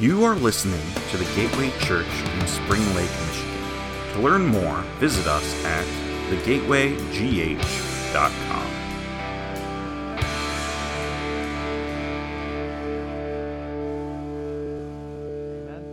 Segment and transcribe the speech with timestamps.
[0.00, 0.80] You are listening
[1.10, 3.52] to the Gateway Church in Spring Lake, Michigan.
[4.14, 5.84] To learn more, visit us at
[6.30, 8.66] thegatewaygh.com.
[15.68, 15.84] Amen.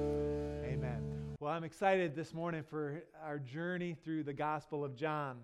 [0.63, 1.35] Amen.
[1.41, 5.39] Well, I'm excited this morning for our journey through the Gospel of John.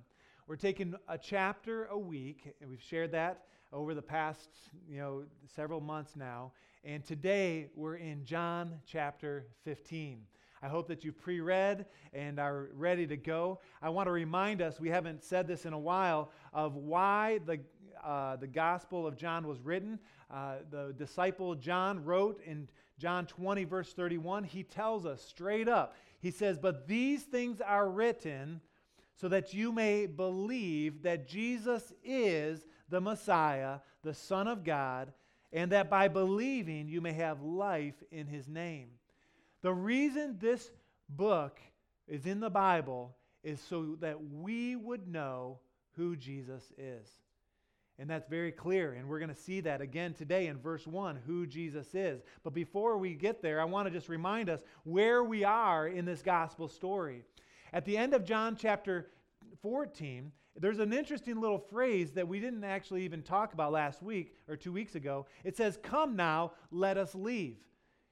[0.47, 3.43] We're taking a chapter a week, and we've shared that
[3.73, 4.47] over the past,
[4.87, 5.23] you know,
[5.53, 6.53] several months now.
[6.85, 10.19] And today we're in John chapter 15.
[10.61, 13.61] I hope that you've pre read and are ready to go.
[13.81, 17.61] I want to remind us, we haven't said this in a while, of why the,
[18.03, 19.97] uh, the Gospel of John was written.
[20.29, 22.67] Uh, the disciple John wrote in
[22.99, 27.89] John 20, verse 31, he tells us straight up, he says, But these things are
[27.89, 28.59] written
[29.15, 35.13] so that you may believe that Jesus is the Messiah, the Son of God,
[35.53, 38.89] and that by believing you may have life in his name.
[39.61, 40.71] The reason this
[41.07, 41.59] book
[42.07, 45.59] is in the Bible is so that we would know
[45.95, 47.07] who Jesus is.
[47.99, 48.93] And that's very clear.
[48.93, 52.23] And we're going to see that again today in verse 1, who Jesus is.
[52.43, 56.03] But before we get there, I want to just remind us where we are in
[56.03, 57.23] this gospel story.
[57.71, 59.11] At the end of John chapter
[59.63, 64.35] 14, there's an interesting little phrase that we didn't actually even talk about last week
[64.47, 65.25] or two weeks ago.
[65.43, 67.57] It says, Come now, let us leave.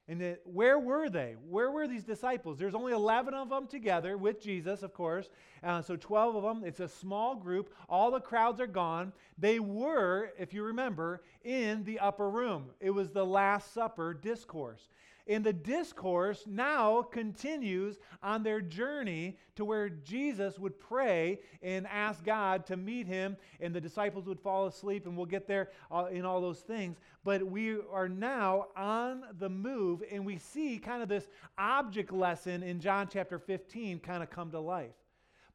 [0.08, 1.36] And where were they?
[1.48, 2.58] Where were these disciples?
[2.58, 5.30] There's only 11 of them together with Jesus, of course.
[5.64, 6.64] Uh, so 12 of them.
[6.66, 7.74] It's a small group.
[7.88, 9.14] All the crowds are gone.
[9.38, 12.72] They were, if you remember, in the upper room.
[12.80, 14.90] It was the Last Supper discourse.
[15.32, 22.26] And the discourse now continues on their journey to where Jesus would pray and ask
[22.26, 26.08] God to meet him, and the disciples would fall asleep, and we'll get there uh,
[26.12, 26.98] in all those things.
[27.24, 32.62] But we are now on the move, and we see kind of this object lesson
[32.62, 34.92] in John chapter 15 kind of come to life.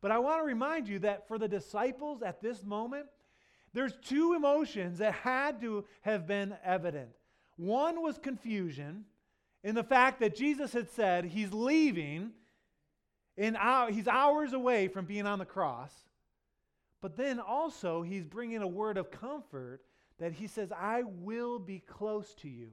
[0.01, 3.09] But I want to remind you that for the disciples at this moment,
[3.75, 7.11] there's two emotions that had to have been evident.
[7.59, 9.05] One was confusion
[9.67, 12.31] in the fact that Jesus had said he's leaving,
[13.37, 13.57] in
[13.91, 15.93] he's hours away from being on the cross.
[17.03, 19.81] But then also, he's bringing a word of comfort
[20.21, 22.69] that he says, I will be close to you.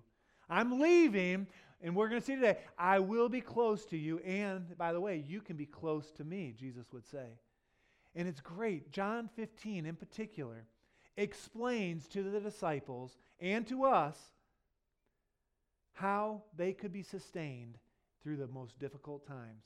[0.48, 1.48] I'm leaving,
[1.82, 4.20] and we're going to see today, I will be close to you.
[4.20, 7.40] And by the way, you can be close to me, Jesus would say.
[8.16, 8.92] And it's great.
[8.92, 10.68] John 15 in particular
[11.18, 14.33] explains to the disciples and to us
[15.94, 17.78] how they could be sustained
[18.22, 19.64] through the most difficult times.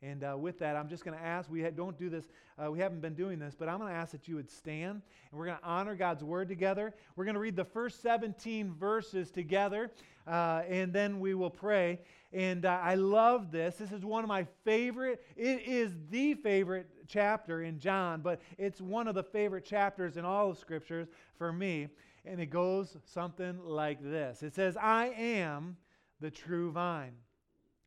[0.00, 2.24] And uh, with that, I'm just going to ask, we ha- don't do this,
[2.56, 5.02] uh, we haven't been doing this, but I'm going to ask that you would stand
[5.30, 6.94] and we're going to honor God's word together.
[7.16, 9.90] We're going to read the first 17 verses together
[10.26, 11.98] uh, and then we will pray.
[12.32, 13.74] And uh, I love this.
[13.76, 18.80] This is one of my favorite, it is the favorite chapter in John, but it's
[18.80, 21.88] one of the favorite chapters in all of scriptures for me.
[22.28, 25.76] And it goes something like this It says, I am
[26.20, 27.14] the true vine,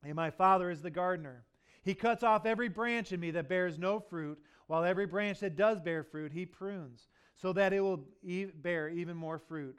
[0.03, 1.45] and my Father is the gardener.
[1.83, 5.55] He cuts off every branch in me that bears no fruit, while every branch that
[5.55, 9.77] does bear fruit, he prunes, so that it will e- bear even more fruit.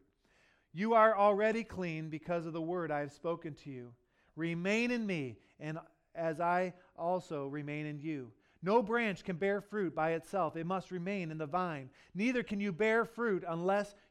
[0.72, 3.93] You are already clean because of the word I have spoken to you.
[4.37, 5.78] Remain in me, and
[6.15, 8.33] as I also remain in you.
[8.62, 11.91] No branch can bear fruit by itself, it must remain in the vine.
[12.15, 13.95] Neither can you bear fruit unless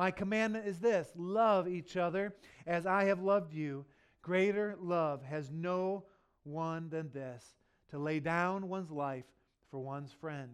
[0.00, 2.34] My commandment is this love each other
[2.66, 3.84] as I have loved you.
[4.22, 6.04] Greater love has no
[6.42, 7.44] one than this
[7.90, 9.26] to lay down one's life
[9.70, 10.48] for one's friend.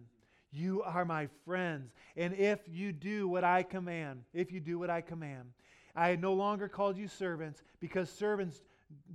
[0.51, 1.93] You are my friends.
[2.17, 5.53] And if you do what I command, if you do what I command,
[5.95, 8.59] I no longer called you servants because servants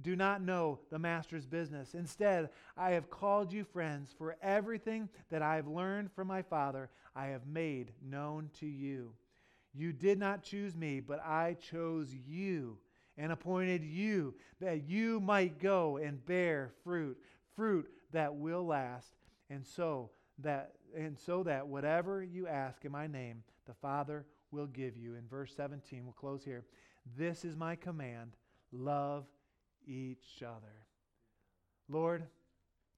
[0.00, 1.92] do not know the master's business.
[1.92, 6.88] Instead, I have called you friends, for everything that I have learned from my Father,
[7.14, 9.12] I have made known to you.
[9.74, 12.78] You did not choose me, but I chose you
[13.16, 17.18] and appointed you that you might go and bear fruit,
[17.54, 19.14] fruit that will last,
[19.50, 24.66] and so that and so that whatever you ask in my name, the Father will
[24.66, 25.14] give you.
[25.14, 26.64] In verse 17, we'll close here.
[27.16, 28.32] This is my command
[28.72, 29.24] love
[29.86, 30.86] each other.
[31.88, 32.24] Lord,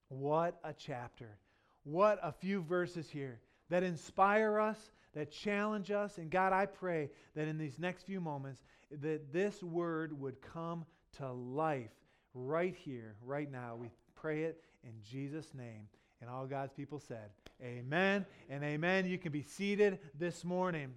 [0.09, 1.37] what a chapter.
[1.83, 3.39] What a few verses here
[3.69, 6.17] that inspire us, that challenge us.
[6.17, 8.61] And God, I pray that in these next few moments,
[9.01, 10.85] that this word would come
[11.17, 11.91] to life
[12.33, 13.75] right here, right now.
[13.75, 15.87] We pray it in Jesus' name.
[16.21, 17.29] And all God's people said,
[17.63, 19.07] Amen and amen.
[19.07, 20.93] You can be seated this morning.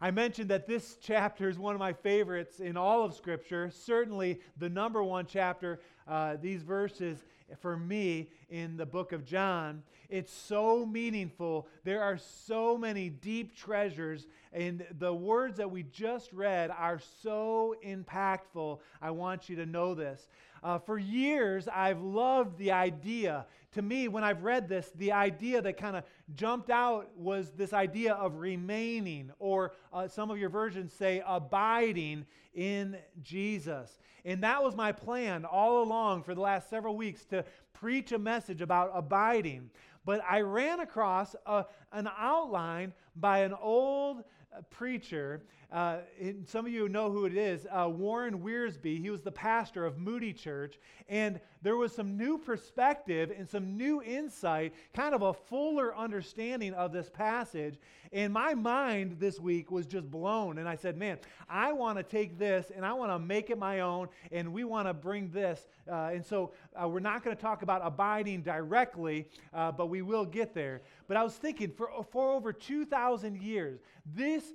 [0.00, 4.40] I mentioned that this chapter is one of my favorites in all of Scripture, certainly
[4.58, 7.24] the number one chapter, uh, these verses
[7.60, 9.82] for me in the book of John.
[10.08, 11.66] It's so meaningful.
[11.84, 14.26] There are so many deep treasures,
[14.56, 18.78] and the words that we just read are so impactful.
[19.02, 20.28] I want you to know this.
[20.62, 23.44] Uh, for years, I've loved the idea.
[23.72, 26.04] To me, when I've read this, the idea that kind of
[26.34, 32.24] jumped out was this idea of remaining, or uh, some of your versions say abiding
[32.54, 33.98] in Jesus.
[34.24, 37.44] And that was my plan all along for the last several weeks to
[37.74, 39.68] preach a message about abiding.
[40.06, 44.24] But I ran across a, an outline by an old
[44.70, 45.42] preacher.
[45.72, 45.98] Uh,
[46.46, 49.00] some of you know who it is uh, Warren Wiersbe.
[49.00, 50.78] He was the pastor of Moody Church.
[51.08, 56.72] And there was some new perspective and some new insight, kind of a fuller understanding
[56.74, 57.78] of this passage.
[58.12, 60.58] And my mind this week was just blown.
[60.58, 61.18] And I said, man,
[61.48, 64.08] I want to take this and I want to make it my own.
[64.30, 65.66] And we want to bring this.
[65.90, 70.02] Uh, and so uh, we're not going to talk about abiding directly, uh, but we
[70.02, 70.82] will get there.
[71.08, 73.80] But I was thinking for, for over 2,000 years,
[74.14, 74.52] this,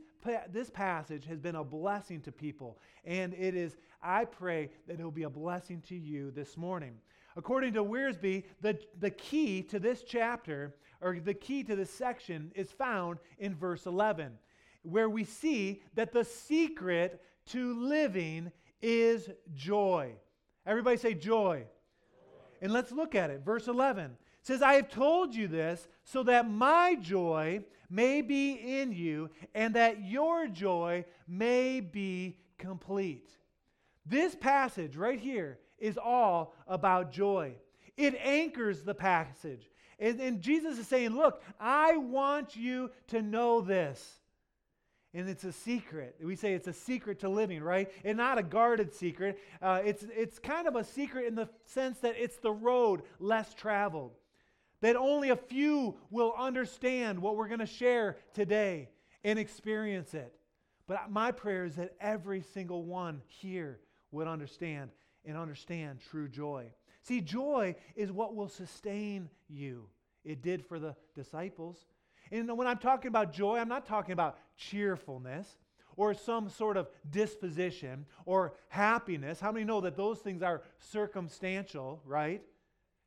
[0.51, 2.79] this passage has been a blessing to people.
[3.06, 6.94] And it is, I pray that it will be a blessing to you this morning.
[7.35, 12.51] According to Wiersbe, the, the key to this chapter, or the key to this section,
[12.56, 14.33] is found in verse 11,
[14.83, 18.51] where we see that the secret to living
[18.81, 20.13] is joy.
[20.65, 21.63] Everybody say joy.
[21.63, 21.65] joy.
[22.62, 23.41] And let's look at it.
[23.45, 28.91] Verse 11 says, I have told you this so that my joy may be in
[28.91, 33.29] you and that your joy may be complete.
[34.05, 37.55] This passage right here is all about joy.
[37.97, 39.69] It anchors the passage.
[39.99, 44.19] And, and, Jesus is saying, Look, I want you to know this.
[45.13, 46.15] And it's a secret.
[46.23, 47.91] We say it's a secret to living, right?
[48.03, 49.37] And not a guarded secret.
[49.61, 53.53] Uh, it's, it's kind of a secret in the sense that it's the road less
[53.53, 54.13] traveled
[54.81, 58.89] that only a few will understand what we're going to share today
[59.24, 60.33] and experience it.
[60.88, 63.80] But my prayer is that every single one here
[64.12, 64.92] would understand
[65.24, 66.72] and understand true joy.
[67.04, 69.88] See, joy is what will sustain you.
[70.24, 71.86] It did for the disciples.
[72.31, 75.48] And when I'm talking about joy, I'm not talking about cheerfulness
[75.95, 79.39] or some sort of disposition or happiness.
[79.39, 82.42] How many know that those things are circumstantial, right?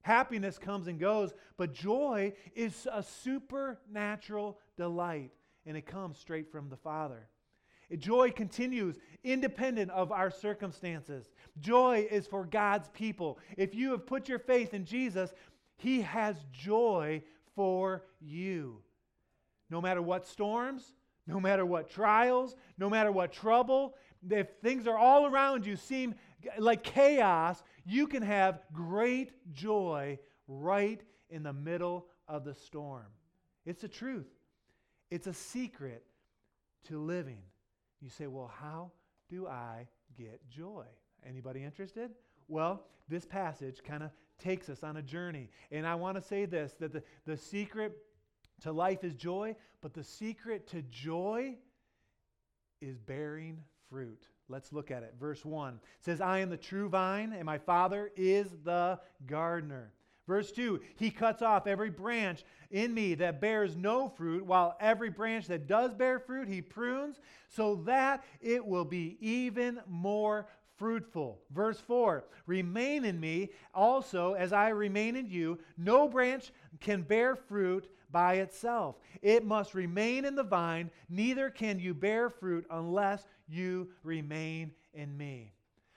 [0.05, 5.31] Happiness comes and goes, but joy is a supernatural delight,
[5.65, 7.27] and it comes straight from the Father.
[7.97, 11.31] Joy continues independent of our circumstances.
[11.59, 13.39] Joy is for God's people.
[13.57, 15.33] If you have put your faith in Jesus,
[15.79, 17.23] He has joy
[17.55, 18.83] for you.
[19.71, 20.93] No matter what storms,
[21.27, 23.95] no matter what trials, no matter what trouble,
[24.31, 26.15] if things are all around you seem
[26.59, 33.07] like chaos, you can have great joy right in the middle of the storm.
[33.65, 34.29] It's the truth.
[35.11, 36.05] It's a secret
[36.85, 37.43] to living.
[38.01, 38.93] You say, "Well, how
[39.29, 40.87] do I get joy?"
[41.27, 42.15] Anybody interested?
[42.49, 45.51] Well, this passage kind of takes us on a journey.
[45.71, 47.97] And I want to say this that the, the secret
[48.61, 51.57] to life is joy, but the secret to joy
[52.81, 54.29] is bearing fruit.
[54.49, 55.15] Let's look at it.
[55.19, 59.93] Verse 1 says, I am the true vine, and my Father is the gardener.
[60.27, 65.11] Verse 2 He cuts off every branch in me that bears no fruit, while every
[65.11, 70.47] branch that does bear fruit, He prunes, so that it will be even more
[70.77, 71.41] fruitful.
[71.51, 75.59] Verse 4 Remain in me also as I remain in you.
[75.77, 78.95] No branch can bear fruit by itself.
[79.23, 85.17] It must remain in the vine, neither can you bear fruit unless you remain in
[85.17, 85.53] me.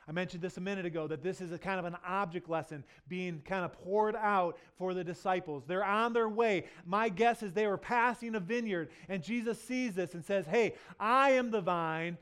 [0.08, 2.84] I mentioned this a minute ago that this is a kind of an object lesson
[3.08, 5.64] being kind of poured out for the disciples.
[5.68, 6.66] They're on their way.
[6.86, 10.74] My guess is they were passing a vineyard, and Jesus sees this and says, Hey,
[11.00, 12.18] I am the vine,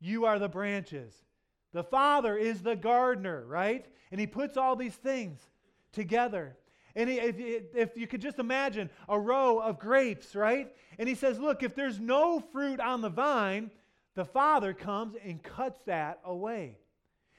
[0.00, 1.14] you are the branches.
[1.72, 3.86] The Father is the gardener, right?
[4.12, 5.40] And he puts all these things
[5.90, 6.56] together.
[6.94, 7.36] And if,
[7.74, 10.70] if you could just imagine a row of grapes, right?
[10.98, 13.70] And he says, Look, if there's no fruit on the vine,
[14.14, 16.76] the Father comes and cuts that away.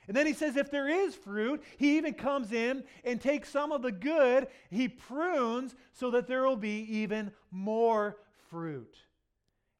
[0.07, 3.72] And then he says, if there is fruit, he even comes in and takes some
[3.72, 8.17] of the good, he prunes so that there will be even more
[8.50, 8.98] fruit.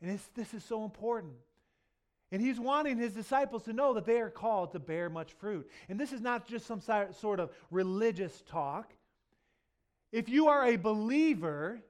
[0.01, 1.34] And this is so important.
[2.32, 5.70] And he's wanting his disciples to know that they are called to bear much fruit.
[5.89, 8.94] And this is not just some sort of religious talk.
[10.13, 11.82] If you are a believer,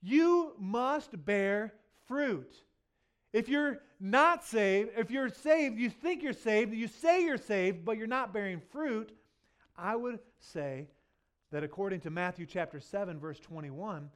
[0.00, 1.74] you must bear
[2.06, 2.54] fruit.
[3.32, 7.84] If you're not saved, if you're saved, you think you're saved, you say you're saved,
[7.84, 9.10] but you're not bearing fruit,
[9.76, 10.86] I would say
[11.50, 14.10] that according to Matthew chapter 7, verse 21,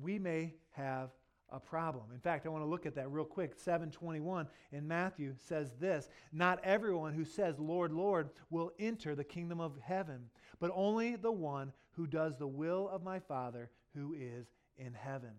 [0.00, 1.10] we may have
[1.52, 2.04] a problem.
[2.14, 3.52] In fact, I want to look at that real quick.
[3.56, 9.60] 721 in Matthew says this Not everyone who says, Lord, Lord, will enter the kingdom
[9.60, 14.46] of heaven, but only the one who does the will of my Father who is
[14.78, 15.32] in heaven.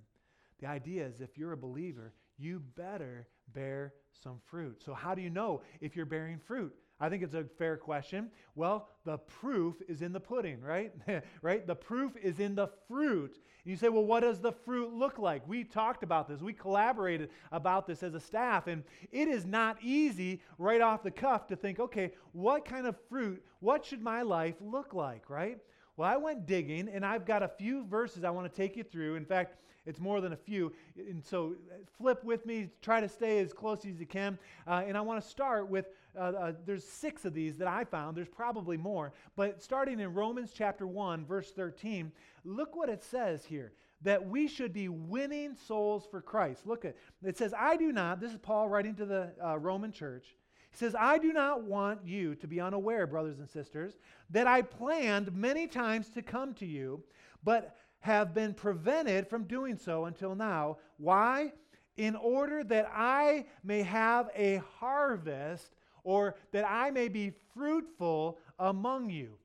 [0.60, 3.94] The idea is if you're a believer, you better bear
[4.24, 4.82] some fruit.
[4.84, 6.74] So, how do you know if you're bearing fruit?
[7.00, 8.30] I think it's a fair question.
[8.54, 10.94] Well, the proof is in the pudding, right?
[11.42, 11.66] right?
[11.66, 13.40] The proof is in the fruit.
[13.64, 15.48] And you say, well, what does the fruit look like?
[15.48, 16.42] We talked about this.
[16.42, 18.68] We collaborated about this as a staff.
[18.68, 22.96] And it is not easy right off the cuff to think, okay, what kind of
[23.10, 25.58] fruit, what should my life look like, right?
[26.02, 28.84] Well, I went digging and I've got a few verses I want to take you
[28.84, 29.18] through.
[29.18, 30.74] In fact, it's more than a few.
[30.98, 31.54] And so
[31.96, 34.40] flip with me, try to stay as close as you can.
[34.66, 35.86] Uh, and I want to start with
[36.18, 38.18] uh, uh, there's six of these that I found.
[38.18, 39.14] There's probably more.
[39.36, 42.12] But starting in Romans chapter 1, verse 13,
[42.46, 46.66] look what it says here that we should be winning souls for Christ.
[46.66, 49.92] Look at it says, I do not, this is Paul writing to the uh, Roman
[49.92, 50.36] church.
[50.72, 53.98] He says, I do not want you to be unaware, brothers and sisters,
[54.30, 57.04] that I planned many times to come to you,
[57.44, 60.78] but have been prevented from doing so until now.
[60.98, 61.54] Why?
[61.98, 69.10] In order that I may have a harvest or that I may be fruitful among
[69.10, 69.38] you.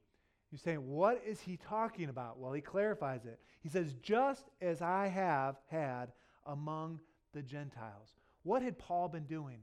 [0.51, 2.39] You're saying, what is he talking about?
[2.39, 3.41] Well, he clarifies it.
[3.61, 6.13] He says, just as I have had
[6.47, 7.01] among
[7.35, 8.15] the Gentiles.
[8.45, 9.59] What had Paul been doing?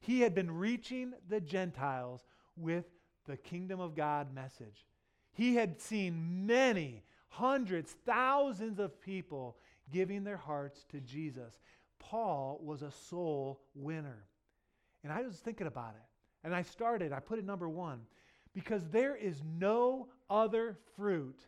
[0.00, 2.24] He had been reaching the Gentiles
[2.56, 2.84] with
[3.26, 4.86] the kingdom of God message.
[5.32, 9.56] He had seen many, hundreds, thousands of people
[9.92, 11.60] giving their hearts to Jesus.
[11.98, 14.24] Paul was a soul winner.
[15.04, 16.06] And I was thinking about it.
[16.44, 18.00] And I started, I put it number one,
[18.54, 21.38] because there is no other fruit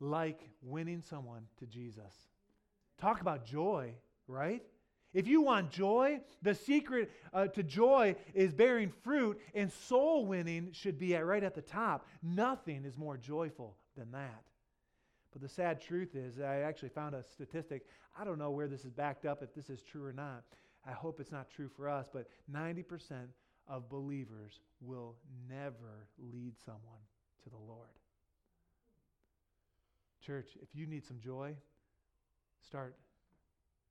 [0.00, 2.28] like winning someone to Jesus.
[2.98, 3.94] Talk about joy,
[4.26, 4.62] right?
[5.14, 10.70] If you want joy, the secret uh, to joy is bearing fruit, and soul winning
[10.72, 12.06] should be at, right at the top.
[12.22, 14.44] Nothing is more joyful than that.
[15.32, 17.86] But the sad truth is, I actually found a statistic.
[18.18, 20.44] I don't know where this is backed up, if this is true or not.
[20.86, 22.84] I hope it's not true for us, but 90%
[23.68, 25.16] of believers will
[25.48, 27.00] never lead someone
[27.44, 27.88] to the Lord.
[30.24, 31.54] Church, if you need some joy,
[32.66, 32.96] start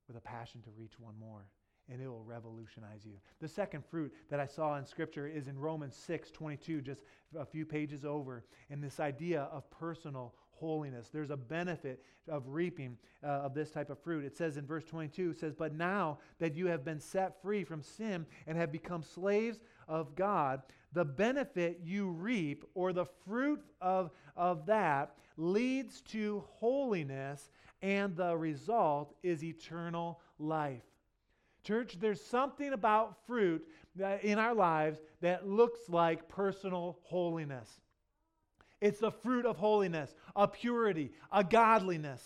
[0.08, 1.46] with a passion to reach one more
[1.88, 3.12] and it will revolutionize you.
[3.40, 7.02] The second fruit that I saw in Scripture is in Romans 6 22, just
[7.38, 11.10] a few pages over, and this idea of personal holiness.
[11.12, 14.24] There's a benefit of reaping uh, of this type of fruit.
[14.24, 17.62] It says in verse 22, it says, But now that you have been set free
[17.62, 23.60] from sin and have become slaves of God, the benefit you reap or the fruit
[23.80, 27.50] of, of that leads to holiness,
[27.86, 30.82] and the result is eternal life.
[31.62, 33.64] Church, there's something about fruit
[34.22, 37.80] in our lives that looks like personal holiness.
[38.80, 42.22] It's the fruit of holiness, a purity, a godliness,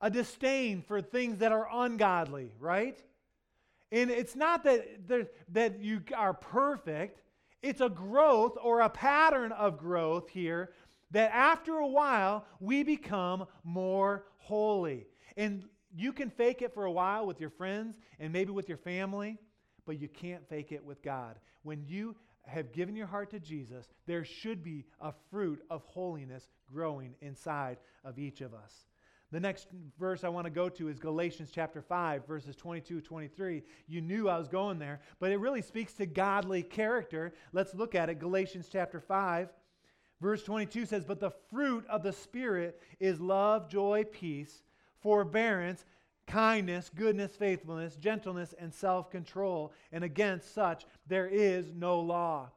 [0.00, 2.98] a disdain for things that are ungodly, right?
[3.92, 7.20] And it's not that, that you are perfect,
[7.62, 10.70] it's a growth or a pattern of growth here
[11.14, 15.06] that after a while we become more holy.
[15.36, 15.64] And
[15.96, 19.38] you can fake it for a while with your friends and maybe with your family,
[19.86, 21.36] but you can't fake it with God.
[21.62, 22.16] When you
[22.46, 27.78] have given your heart to Jesus, there should be a fruit of holiness growing inside
[28.04, 28.86] of each of us.
[29.30, 29.68] The next
[29.98, 33.62] verse I want to go to is Galatians chapter 5, verses 22 23.
[33.88, 37.34] You knew I was going there, but it really speaks to godly character.
[37.52, 38.20] Let's look at it.
[38.20, 39.48] Galatians chapter 5,
[40.20, 44.62] verse 22 says, But the fruit of the Spirit is love, joy, peace,
[45.00, 45.84] forbearance,
[46.26, 49.72] kindness, goodness, faithfulness, gentleness, and self control.
[49.92, 52.50] And against such there is no law.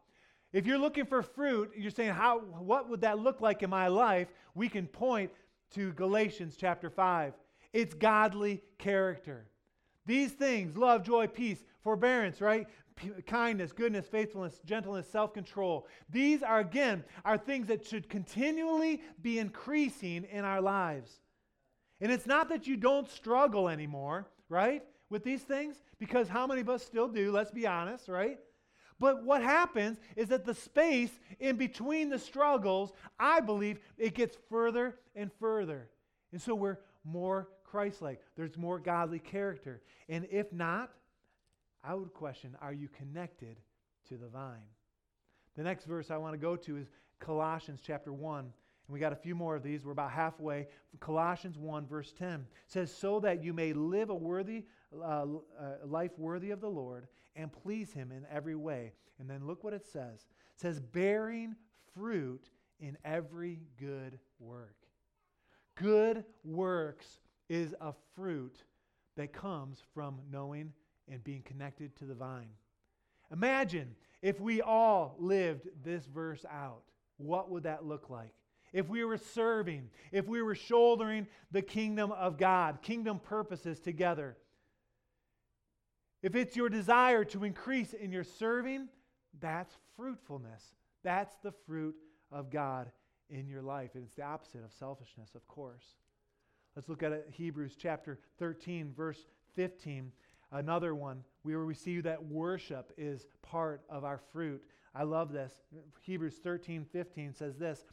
[0.53, 3.87] If you're looking for fruit, you're saying, How, what would that look like in my
[3.87, 4.29] life?
[4.55, 5.31] We can point
[5.71, 7.33] to Galatians chapter 5.
[7.73, 9.45] It's godly character.
[10.05, 12.67] These things love, joy, peace, forbearance, right?
[13.25, 15.87] Kindness, goodness, faithfulness, gentleness, self control.
[16.09, 21.19] These are, again, are things that should continually be increasing in our lives.
[22.01, 26.61] And it's not that you don't struggle anymore, right, with these things, because how many
[26.61, 27.31] of us still do?
[27.31, 28.37] Let's be honest, right?
[28.99, 34.37] But what happens is that the space in between the struggles, I believe, it gets
[34.49, 35.89] further and further.
[36.31, 38.21] And so we're more Christ like.
[38.35, 39.81] There's more godly character.
[40.09, 40.91] And if not,
[41.83, 43.57] I would question are you connected
[44.09, 44.69] to the vine?
[45.55, 48.39] The next verse I want to go to is Colossians chapter 1.
[48.39, 49.83] And we got a few more of these.
[49.83, 50.67] We're about halfway.
[50.99, 54.65] Colossians 1, verse 10 says, So that you may live a worthy
[54.95, 55.25] uh, uh,
[55.85, 58.93] life worthy of the Lord and please him in every way.
[59.19, 60.27] And then look what it says.
[60.55, 61.55] It says, bearing
[61.93, 64.75] fruit in every good work.
[65.75, 67.19] Good works
[67.49, 68.63] is a fruit
[69.15, 70.73] that comes from knowing
[71.09, 72.49] and being connected to the vine.
[73.31, 76.83] Imagine if we all lived this verse out.
[77.17, 78.33] What would that look like?
[78.73, 84.37] If we were serving, if we were shouldering the kingdom of God, kingdom purposes together,
[86.21, 88.89] if it's your desire to increase in your serving,
[89.39, 90.63] that's fruitfulness.
[91.03, 91.95] That's the fruit
[92.31, 92.91] of God
[93.29, 93.91] in your life.
[93.93, 95.85] And it's the opposite of selfishness, of course.
[96.75, 100.11] Let's look at it, Hebrews chapter 13, verse 15.
[100.51, 104.63] Another one we see that worship is part of our fruit.
[104.93, 105.53] I love this.
[106.01, 107.85] Hebrews 13, 15 says this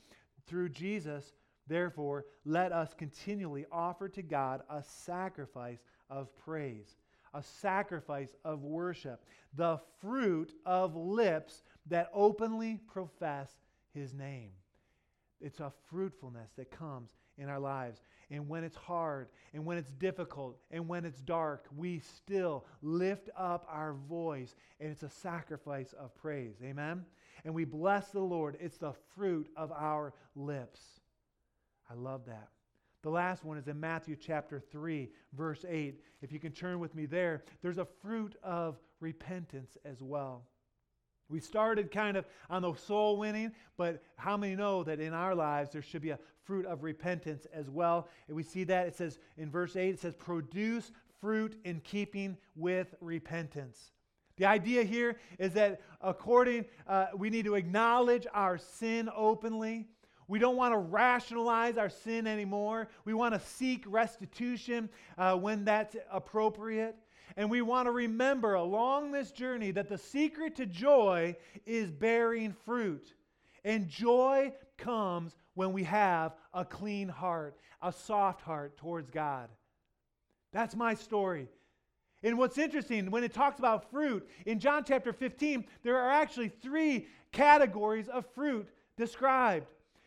[0.46, 1.34] Through Jesus,
[1.66, 6.96] therefore, let us continually offer to God a sacrifice of praise
[7.34, 9.24] a sacrifice of worship,
[9.54, 13.50] the fruit of lips that openly profess
[13.92, 14.50] his name.
[15.40, 18.00] It's a fruitfulness that comes in our lives.
[18.30, 23.28] And when it's hard, and when it's difficult, and when it's dark, we still lift
[23.36, 26.56] up our voice, and it's a sacrifice of praise.
[26.62, 27.04] Amen?
[27.44, 28.56] And we bless the Lord.
[28.60, 30.80] It's the fruit of our lips.
[31.90, 32.48] I love that.
[33.02, 36.00] The last one is in Matthew chapter 3, verse 8.
[36.22, 40.46] If you can turn with me there, there's a fruit of repentance as well.
[41.28, 45.34] We started kind of on the soul winning, but how many know that in our
[45.34, 48.08] lives there should be a fruit of repentance as well?
[48.28, 52.36] And we see that it says in verse 8, it says, produce fruit in keeping
[52.54, 53.90] with repentance.
[54.36, 59.86] The idea here is that according, uh, we need to acknowledge our sin openly.
[60.26, 62.88] We don't want to rationalize our sin anymore.
[63.04, 66.96] We want to seek restitution uh, when that's appropriate.
[67.36, 72.54] And we want to remember along this journey that the secret to joy is bearing
[72.64, 73.14] fruit.
[73.64, 79.48] And joy comes when we have a clean heart, a soft heart towards God.
[80.52, 81.48] That's my story.
[82.22, 86.48] And what's interesting, when it talks about fruit, in John chapter 15, there are actually
[86.48, 89.66] three categories of fruit described.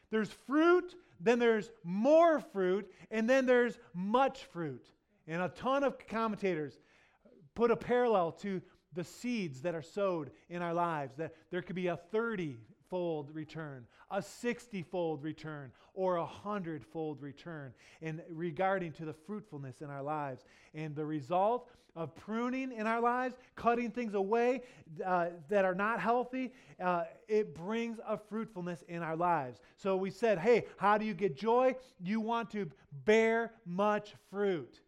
[0.10, 4.86] There's fruit, then there's more fruit, and then there's much fruit.
[5.28, 6.80] And a ton of commentators
[7.58, 8.62] put a parallel to
[8.94, 12.56] the seeds that are sowed in our lives, that there could be a 30
[12.88, 19.14] fold return, a 60 fold return, or a 100 fold return in regarding to the
[19.14, 20.46] fruitfulness in our lives.
[20.76, 24.62] And the result of pruning in our lives, cutting things away
[25.04, 29.62] uh, that are not healthy, uh, it brings a fruitfulness in our lives.
[29.78, 31.74] So we said, hey, how do you get joy?
[32.00, 32.70] You want to
[33.04, 34.80] bear much fruit.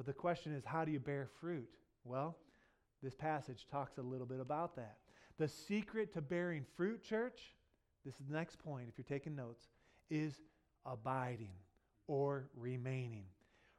[0.00, 1.68] But the question is, how do you bear fruit?
[2.04, 2.38] Well,
[3.02, 4.96] this passage talks a little bit about that.
[5.36, 7.54] The secret to bearing fruit, church,
[8.06, 9.68] this is the next point if you're taking notes,
[10.08, 10.40] is
[10.86, 11.52] abiding
[12.06, 13.26] or remaining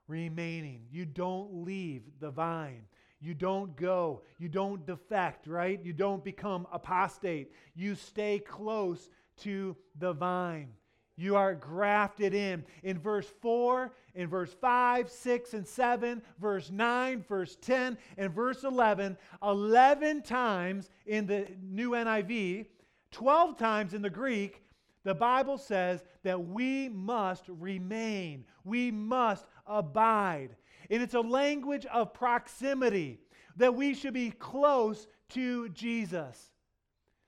[0.07, 0.84] remaining.
[0.91, 2.84] You don't leave the vine.
[3.19, 4.21] You don't go.
[4.38, 5.79] You don't defect, right?
[5.84, 7.51] You don't become apostate.
[7.73, 10.73] You stay close to the vine.
[11.17, 12.63] You are grafted in.
[12.84, 18.63] In verse 4, in verse 5, 6, and 7, verse 9, verse 10, and verse
[18.63, 22.65] 11, 11 times in the New NIV,
[23.12, 24.63] 12 times in the Greek,
[25.04, 30.56] The Bible says that we must remain, we must abide.
[30.89, 33.19] And it's a language of proximity,
[33.58, 36.52] that we should be close to Jesus,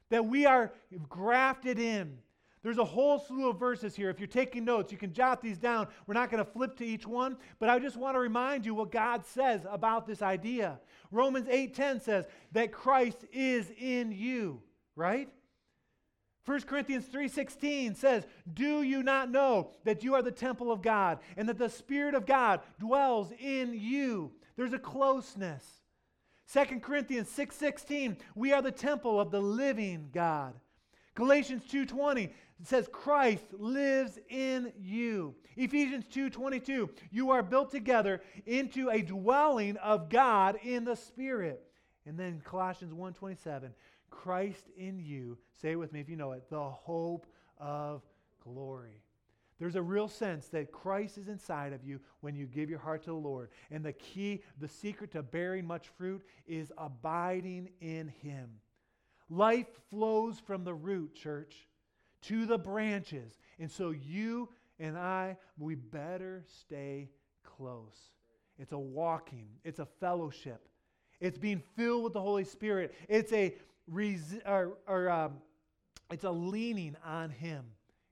[0.10, 0.72] that we are
[1.10, 2.18] grafted in.
[2.64, 4.10] There's a whole slew of verses here.
[4.10, 5.88] If you're taking notes, you can jot these down.
[6.08, 8.74] We're not going to flip to each one, but I just want to remind you
[8.74, 10.80] what God says about this idea.
[11.12, 14.62] Romans 8:10 says that Christ is in you,
[14.96, 15.30] right?
[16.46, 21.20] 1 Corinthians 3:16 says, "Do you not know that you are the temple of God
[21.36, 25.82] and that the spirit of God dwells in you?" There's a closeness.
[26.48, 30.60] 2 Corinthians 6:16, "We are the temple of the living God."
[31.16, 35.36] Galatians 2:20 says Christ lives in you.
[35.56, 41.70] Ephesians 2:22, you are built together into a dwelling of God in the Spirit.
[42.06, 43.74] And then Colossians 1:27,
[44.10, 48.02] Christ in you, say it with me if you know it, the hope of
[48.44, 49.02] glory.
[49.60, 53.04] There's a real sense that Christ is inside of you when you give your heart
[53.04, 53.50] to the Lord.
[53.72, 58.60] And the key, the secret to bearing much fruit is abiding in Him.
[59.30, 61.68] Life flows from the root, church
[62.24, 63.38] to the branches.
[63.60, 67.10] And so you and I, we better stay
[67.44, 68.12] close.
[68.58, 70.68] It's a walking, it's a fellowship,
[71.20, 72.94] it's being filled with the Holy Spirit.
[73.10, 73.56] It's a
[74.46, 75.34] or, or um,
[76.12, 77.66] it's a leaning on Him.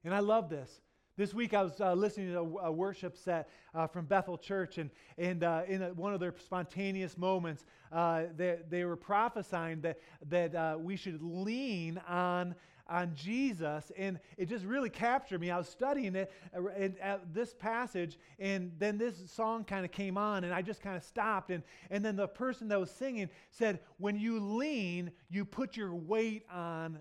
[0.04, 0.82] And I love this.
[1.18, 4.78] This week I was uh, listening to a, a worship set uh, from Bethel Church,
[4.78, 9.82] and, and uh, in a, one of their spontaneous moments, uh, they, they were prophesying
[9.82, 12.56] that, that uh, we should lean on
[12.90, 15.50] on Jesus, and it just really captured me.
[15.50, 16.68] I was studying it uh,
[17.02, 20.98] at this passage, and then this song kind of came on, and I just kind
[20.98, 21.52] of stopped.
[21.52, 25.96] And, and then the person that was singing said, When you lean, you put your
[25.96, 27.00] weight on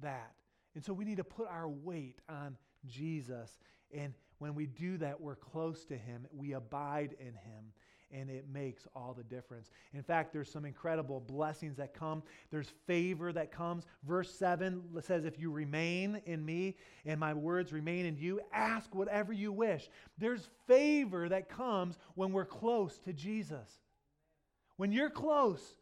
[0.00, 0.32] that.
[0.74, 2.56] And so we need to put our weight on
[2.88, 3.58] Jesus.
[3.92, 7.72] And when we do that, we're close to Him, we abide in Him
[8.12, 9.70] and it makes all the difference.
[9.92, 12.22] In fact, there's some incredible blessings that come.
[12.50, 13.84] There's favor that comes.
[14.06, 18.94] Verse 7 says, If you remain in me and my words remain in you, ask
[18.94, 19.88] whatever you wish.
[20.18, 23.80] There's favor that comes when we're close to Jesus.
[24.76, 25.74] When you're close,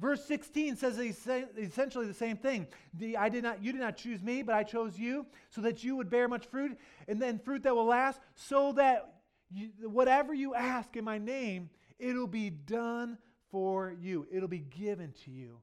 [0.00, 2.68] Verse 16 says essentially the same thing.
[2.94, 5.82] The, I did not, you did not choose me, but I chose you so that
[5.82, 9.14] you would bear much fruit, and then fruit that will last, so that
[9.50, 13.18] you, whatever you ask in my name, it'll be done
[13.50, 14.24] for you.
[14.30, 15.58] It'll be given to you.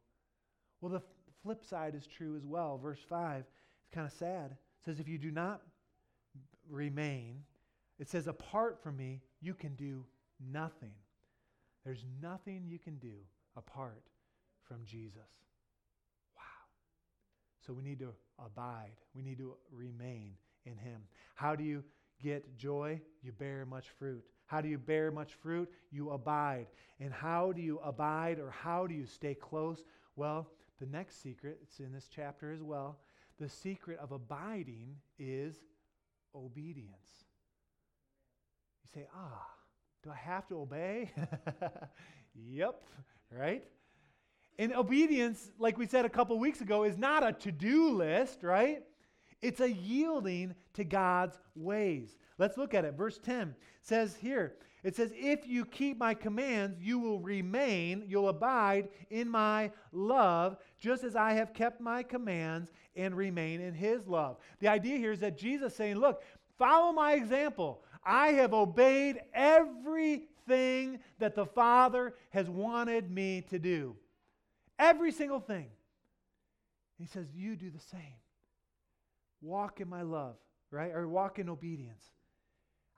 [0.81, 1.01] Well, the
[1.41, 2.77] flip side is true as well.
[2.77, 4.51] Verse 5, it's kind of sad.
[4.51, 5.61] It says, If you do not
[6.69, 7.43] remain,
[7.99, 10.03] it says, Apart from me, you can do
[10.51, 10.91] nothing.
[11.85, 13.13] There's nothing you can do
[13.55, 14.03] apart
[14.67, 15.29] from Jesus.
[16.35, 16.41] Wow.
[17.65, 20.33] So we need to abide, we need to remain
[20.65, 21.01] in Him.
[21.35, 21.83] How do you
[22.21, 23.01] get joy?
[23.21, 24.23] You bear much fruit.
[24.47, 25.69] How do you bear much fruit?
[25.91, 26.67] You abide.
[26.99, 29.83] And how do you abide or how do you stay close?
[30.15, 30.47] Well,
[30.79, 32.99] the next secret, it's in this chapter as well.
[33.39, 35.55] The secret of abiding is
[36.33, 37.25] obedience.
[38.83, 39.47] You say, ah,
[40.03, 41.11] do I have to obey?
[42.35, 42.83] yep,
[43.31, 43.63] right?
[44.57, 48.43] And obedience, like we said a couple weeks ago, is not a to do list,
[48.43, 48.83] right?
[49.41, 52.15] It's a yielding to God's ways.
[52.37, 52.95] Let's look at it.
[52.95, 58.29] Verse 10 says here, it says, If you keep my commands, you will remain, you'll
[58.29, 64.07] abide in my love, just as I have kept my commands and remain in his
[64.07, 64.37] love.
[64.59, 66.21] The idea here is that Jesus saying, Look,
[66.57, 67.83] follow my example.
[68.05, 73.95] I have obeyed everything that the Father has wanted me to do.
[74.77, 75.67] Every single thing.
[76.97, 78.19] He says, You do the same.
[79.41, 80.35] Walk in my love,
[80.71, 80.91] right?
[80.91, 82.03] Or walk in obedience.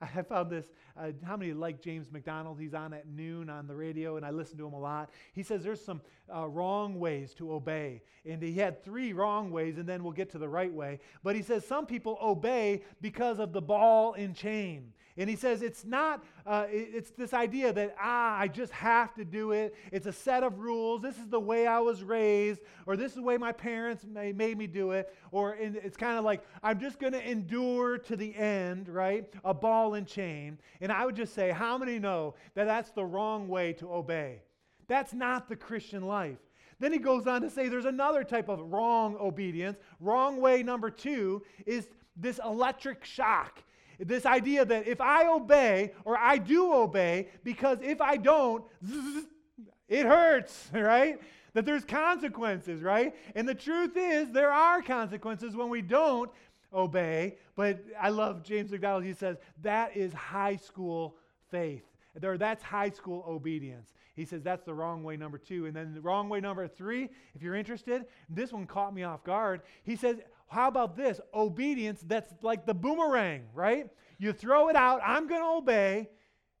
[0.00, 0.66] I found this.
[0.96, 2.58] Uh, how many like James MacDonald?
[2.60, 5.10] He's on at noon on the radio, and I listen to him a lot.
[5.32, 6.00] He says there's some
[6.34, 8.02] uh, wrong ways to obey.
[8.24, 11.00] And he had three wrong ways, and then we'll get to the right way.
[11.22, 14.92] But he says some people obey because of the ball and chain.
[15.18, 19.24] And he says it's not, uh, it's this idea that, ah, I just have to
[19.24, 19.74] do it.
[19.90, 21.02] It's a set of rules.
[21.02, 24.56] This is the way I was raised, or this is the way my parents made
[24.56, 25.12] me do it.
[25.32, 29.28] Or it's kind of like, I'm just going to endure to the end, right?
[29.44, 30.58] A ball and chain.
[30.80, 34.42] And I would just say, how many know that that's the wrong way to obey?
[34.86, 36.38] That's not the Christian life.
[36.78, 39.78] Then he goes on to say there's another type of wrong obedience.
[39.98, 43.64] Wrong way number two is this electric shock.
[43.98, 48.64] This idea that if I obey or I do obey, because if I don't,
[49.88, 51.20] it hurts, right?
[51.54, 53.14] That there's consequences, right?
[53.34, 56.30] And the truth is, there are consequences when we don't
[56.72, 59.04] obey, but I love James MacDonald.
[59.04, 61.16] He says that is high school
[61.50, 61.82] faith.
[62.22, 63.92] Or that's high school obedience.
[64.14, 65.66] He says that's the wrong way, number two.
[65.66, 69.22] And then the wrong way, number three, if you're interested, this one caught me off
[69.22, 69.62] guard.
[69.84, 70.16] He says,
[70.48, 71.20] How about this?
[71.34, 73.88] Obedience that's like the boomerang, right?
[74.18, 76.08] You throw it out, I'm going to obey,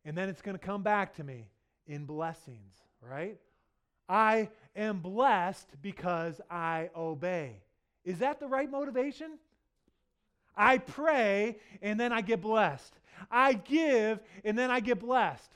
[0.04, 1.46] and then it's going to come back to me
[1.86, 3.38] in blessings, right?
[4.08, 7.62] I am blessed because I obey.
[8.04, 9.38] Is that the right motivation?
[10.56, 12.94] I pray and then I get blessed.
[13.30, 15.52] I give and then I get blessed.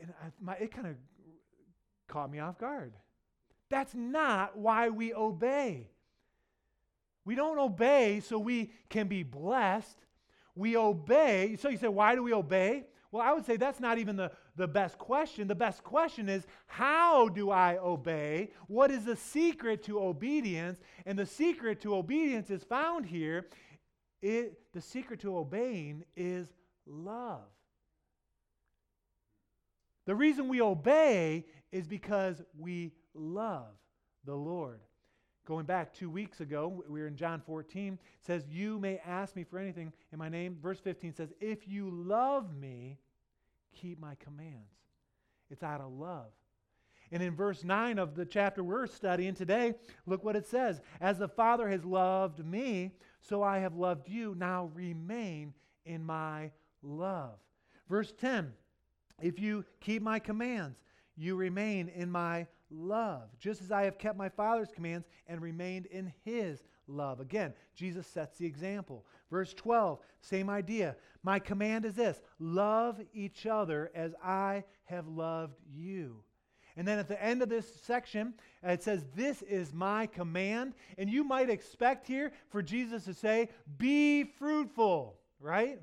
[0.00, 0.96] And I, my, it kind of
[2.08, 2.92] caught me off guard.
[3.68, 5.88] That's not why we obey.
[7.26, 9.98] We don't obey so we can be blessed.
[10.54, 11.56] We obey.
[11.60, 12.86] So you say, why do we obey?
[13.10, 15.48] Well, I would say that's not even the, the best question.
[15.48, 18.50] The best question is, how do I obey?
[18.68, 20.78] What is the secret to obedience?
[21.04, 23.48] And the secret to obedience is found here.
[24.22, 26.46] It, the secret to obeying is
[26.86, 27.42] love.
[30.06, 33.74] The reason we obey is because we love
[34.24, 34.80] the Lord.
[35.46, 39.44] Going back two weeks ago, we were in John 14, says, You may ask me
[39.44, 40.58] for anything in my name.
[40.60, 42.98] Verse 15 says, If you love me,
[43.72, 44.74] keep my commands.
[45.48, 46.32] It's out of love.
[47.12, 51.18] And in verse 9 of the chapter we're studying today, look what it says As
[51.18, 54.34] the Father has loved me, so I have loved you.
[54.36, 55.54] Now remain
[55.84, 56.50] in my
[56.82, 57.38] love.
[57.88, 58.52] Verse 10
[59.22, 60.80] If you keep my commands,
[61.16, 65.86] you remain in my love, just as I have kept my Father's commands and remained
[65.86, 67.20] in his love.
[67.20, 69.04] Again, Jesus sets the example.
[69.30, 70.96] Verse 12, same idea.
[71.22, 76.22] My command is this love each other as I have loved you.
[76.76, 80.74] And then at the end of this section, it says, This is my command.
[80.98, 83.48] And you might expect here for Jesus to say,
[83.78, 85.80] Be fruitful, right?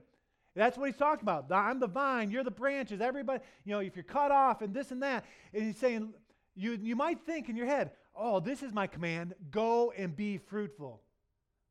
[0.56, 1.52] That's what he's talking about.
[1.52, 4.92] I'm the vine, you're the branches, everybody, you know, if you're cut off and this
[4.92, 5.26] and that.
[5.52, 6.14] And he's saying,
[6.56, 10.38] you, you might think in your head, oh, this is my command go and be
[10.38, 11.02] fruitful.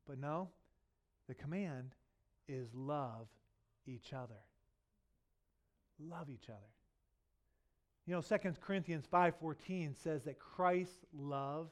[0.07, 0.49] But no,
[1.27, 1.95] the command
[2.47, 3.27] is love
[3.87, 4.41] each other.
[5.99, 6.59] Love each other.
[8.05, 11.69] You know, 2 Corinthians 5:14 says that Christ's love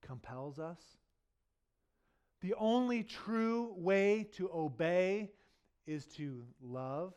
[0.00, 0.80] compels us.
[2.40, 5.30] The only true way to obey
[5.86, 7.12] is to love.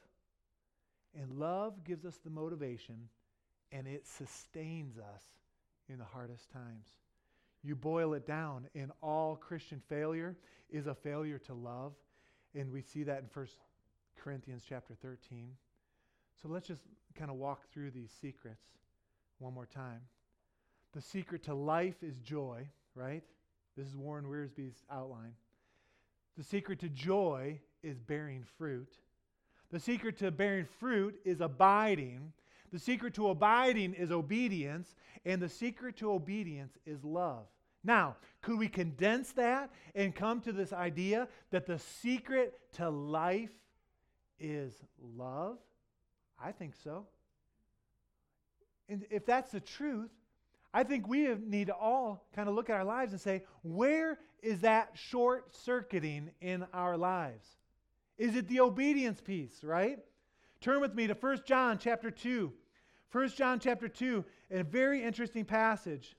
[1.17, 3.09] And love gives us the motivation
[3.75, 5.23] and it sustains us
[5.89, 6.87] in the hardest times.
[7.61, 10.35] You boil it down, and all Christian failure
[10.69, 11.93] is a failure to love.
[12.53, 13.47] And we see that in 1
[14.17, 15.49] Corinthians chapter 13.
[16.41, 16.83] So let's just
[17.15, 18.63] kind of walk through these secrets
[19.39, 20.01] one more time.
[20.93, 23.23] The secret to life is joy, right?
[23.75, 25.33] This is Warren Wiersbe's outline.
[26.37, 28.93] The secret to joy is bearing fruit.
[29.71, 32.31] The secret to bearing fruit is abiding.
[32.75, 34.95] The secret to abiding is obedience.
[35.23, 37.45] And the secret to obedience is love.
[37.85, 43.53] Now, could we condense that and come to this idea that the secret to life
[44.41, 44.73] is
[45.17, 45.57] love?
[46.37, 47.05] I think so.
[48.89, 50.11] And if that's the truth,
[50.73, 54.19] I think we need to all kind of look at our lives and say, where
[54.43, 57.47] is that short circuiting in our lives?
[58.17, 59.99] Is it the obedience piece, right?
[60.59, 62.51] Turn with me to 1 John chapter 2.
[63.15, 66.17] 1 John chapter 2, a very interesting passage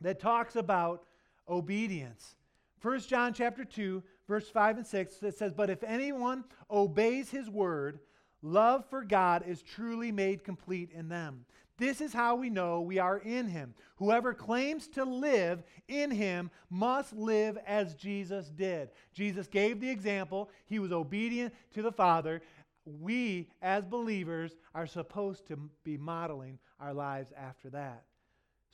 [0.00, 1.04] that talks about
[1.48, 2.34] obedience.
[2.82, 7.48] 1 John chapter 2, verse 5 and 6, it says, But if anyone obeys his
[7.48, 8.00] word,
[8.42, 11.44] love for God is truly made complete in them.
[11.78, 13.72] This is how we know we are in him.
[13.96, 18.90] Whoever claims to live in him must live as Jesus did.
[19.14, 20.50] Jesus gave the example.
[20.66, 22.42] He was obedient to the Father.
[22.84, 28.04] We, as believers, are supposed to be modeling our lives after that.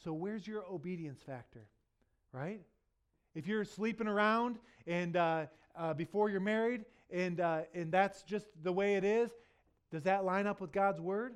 [0.04, 1.66] So, where's your obedience factor?
[2.32, 2.60] Right?
[3.34, 8.46] If you're sleeping around and uh, uh, before you're married, and, uh, and that's just
[8.62, 9.30] the way it is,
[9.90, 11.34] does that line up with God's word?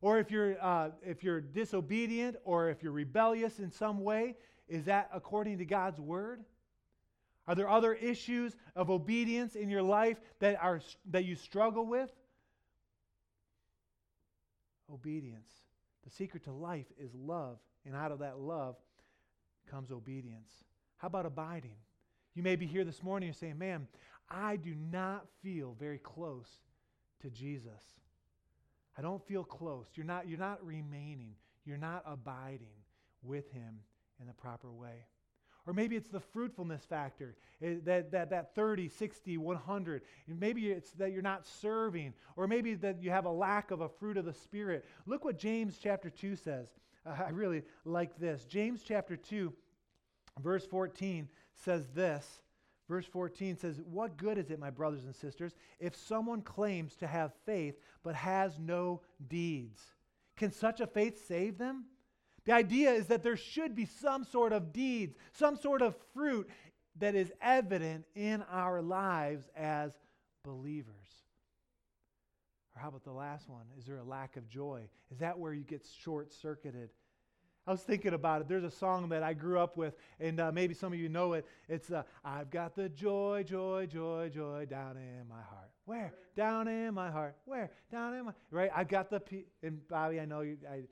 [0.00, 4.36] Or if you're, uh, if you're disobedient or if you're rebellious in some way,
[4.68, 6.44] is that according to God's word?
[7.46, 10.80] Are there other issues of obedience in your life that, are,
[11.10, 12.10] that you struggle with?
[14.92, 15.50] Obedience.
[16.04, 18.76] The secret to life is love, and out of that love
[19.70, 20.50] comes obedience.
[20.98, 21.76] How about abiding?
[22.34, 23.86] You may be here this morning and saying, Man,
[24.28, 26.48] I do not feel very close
[27.20, 27.82] to Jesus.
[28.96, 29.86] I don't feel close.
[29.94, 31.34] You're not, you're not remaining.
[31.64, 32.74] You're not abiding
[33.22, 33.80] with him
[34.20, 35.06] in the proper way.
[35.66, 40.02] Or maybe it's the fruitfulness factor, eh, that, that, that 30, 60, 100.
[40.28, 43.88] Maybe it's that you're not serving, or maybe that you have a lack of a
[43.88, 44.84] fruit of the Spirit.
[45.06, 46.68] Look what James chapter 2 says.
[47.06, 48.44] I really like this.
[48.44, 49.52] James chapter 2,
[50.42, 52.42] verse 14 says this.
[52.88, 57.06] Verse 14 says, What good is it, my brothers and sisters, if someone claims to
[57.06, 59.80] have faith but has no deeds?
[60.36, 61.86] Can such a faith save them?
[62.44, 66.48] The idea is that there should be some sort of deeds, some sort of fruit
[66.98, 69.92] that is evident in our lives as
[70.44, 70.94] believers.
[72.76, 73.64] Or how about the last one?
[73.78, 74.88] Is there a lack of joy?
[75.10, 76.90] Is that where you get short circuited?
[77.66, 78.48] I was thinking about it.
[78.48, 81.32] There's a song that I grew up with, and uh, maybe some of you know
[81.32, 81.46] it.
[81.66, 85.70] It's uh, I've got the joy, joy, joy, joy down in my heart.
[85.86, 86.12] Where?
[86.36, 87.36] Down in my heart.
[87.46, 87.70] Where?
[87.90, 88.70] Down in my right.
[88.74, 89.22] I've got the
[89.62, 90.20] and Bobby.
[90.20, 90.58] I know you.
[90.70, 90.82] I,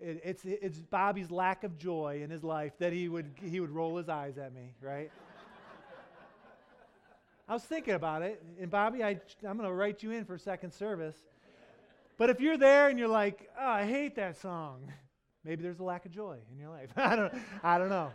[0.00, 3.70] it, it's, it's Bobby's lack of joy in his life that he would, he would
[3.70, 5.10] roll his eyes at me, right?
[7.48, 10.38] I was thinking about it, and Bobby, I, I'm going to write you in for
[10.38, 11.16] second service.
[12.16, 14.92] But if you're there and you're like, oh, I hate that song,
[15.44, 16.90] maybe there's a lack of joy in your life.
[16.96, 17.34] I, don't,
[17.64, 18.12] I don't know.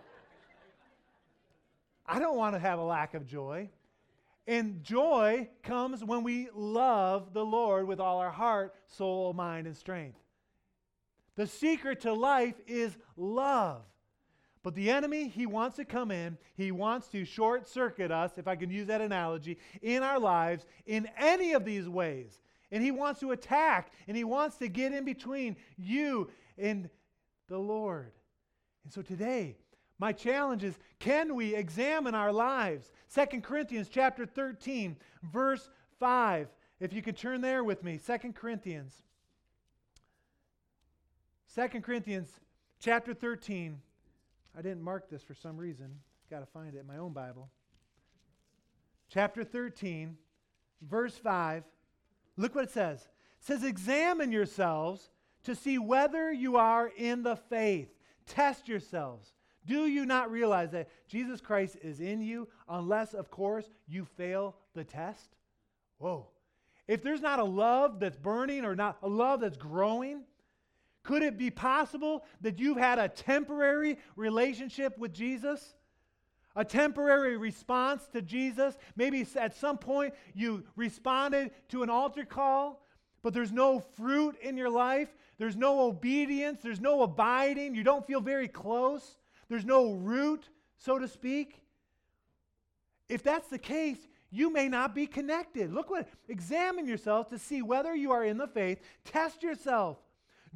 [2.08, 3.70] I don't want to have a lack of joy.
[4.48, 9.76] And joy comes when we love the Lord with all our heart, soul, mind, and
[9.76, 10.20] strength.
[11.36, 13.84] The secret to life is love.
[14.64, 18.48] But the enemy, he wants to come in, he wants to short circuit us, if
[18.48, 22.40] I can use that analogy, in our lives in any of these ways.
[22.72, 26.90] And he wants to attack, and he wants to get in between you and
[27.48, 28.14] the Lord.
[28.84, 29.58] And so today,
[30.00, 32.92] my challenge is can we examine our lives?
[33.14, 34.98] 2 Corinthians chapter 13,
[35.32, 35.70] verse
[36.00, 36.48] 5.
[36.80, 39.04] If you could turn there with me, 2 Corinthians
[41.56, 42.28] 2 Corinthians
[42.82, 43.80] chapter 13.
[44.58, 46.00] I didn't mark this for some reason.
[46.30, 47.50] Got to find it in my own Bible.
[49.10, 50.18] Chapter 13,
[50.82, 51.64] verse 5.
[52.36, 53.00] Look what it says.
[53.00, 55.10] It says, Examine yourselves
[55.46, 57.88] to see whether you are in the faith.
[58.26, 59.32] Test yourselves.
[59.66, 64.58] Do you not realize that Jesus Christ is in you unless, of course, you fail
[64.74, 65.38] the test?
[66.00, 66.28] Whoa.
[66.86, 70.24] If there's not a love that's burning or not a love that's growing,
[71.06, 75.76] could it be possible that you've had a temporary relationship with Jesus?
[76.56, 78.76] A temporary response to Jesus?
[78.96, 82.88] Maybe at some point you responded to an altar call,
[83.22, 85.10] but there's no fruit in your life.
[85.38, 86.62] There's no obedience.
[86.64, 87.76] There's no abiding.
[87.76, 89.18] You don't feel very close.
[89.48, 91.62] There's no root, so to speak.
[93.10, 94.00] If that's the case,
[94.32, 95.72] you may not be connected.
[95.72, 98.80] Look what, examine yourself to see whether you are in the faith.
[99.04, 100.00] Test yourself.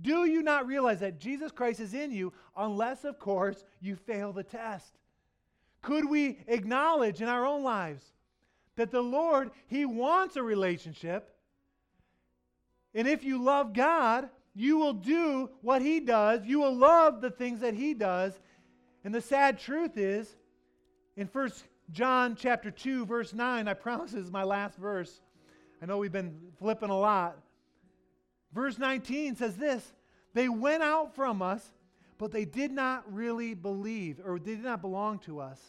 [0.01, 4.31] Do you not realize that Jesus Christ is in you unless, of course, you fail
[4.31, 4.97] the test?
[5.81, 8.03] Could we acknowledge in our own lives
[8.75, 11.35] that the Lord, He wants a relationship?
[12.93, 16.45] And if you love God, you will do what He does.
[16.45, 18.39] You will love the things that He does.
[19.03, 20.35] And the sad truth is,
[21.15, 25.21] in First John chapter 2, verse 9, I promise this is my last verse.
[25.81, 27.37] I know we've been flipping a lot.
[28.53, 29.93] Verse 19 says this
[30.33, 31.63] They went out from us,
[32.17, 35.59] but they did not really believe, or they did not belong to us.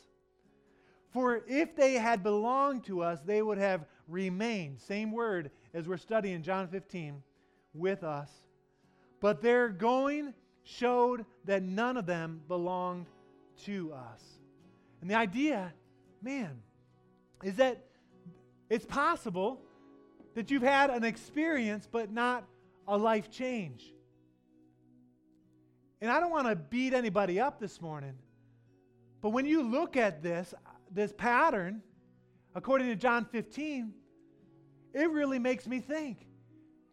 [1.11, 5.97] For if they had belonged to us, they would have remained, same word as we're
[5.97, 7.23] studying John 15,
[7.75, 8.31] with us.
[9.21, 13.07] But their going showed that none of them belonged
[13.65, 14.23] to us.
[15.01, 15.73] And the idea,
[16.23, 16.63] man,
[17.43, 17.85] is that
[18.69, 19.61] it's possible
[20.35, 22.45] that you've had an experience but not
[22.87, 23.93] a life change.
[26.01, 28.15] And I don't want to beat anybody up this morning,
[29.21, 30.55] but when you look at this,
[30.91, 31.83] this pattern,
[32.55, 33.93] according to John 15,
[34.95, 36.27] it really makes me think